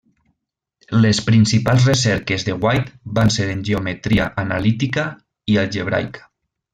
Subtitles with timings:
[1.03, 5.05] Les principals recerques de White van ser en geometria analítica
[5.55, 6.25] i algebraica.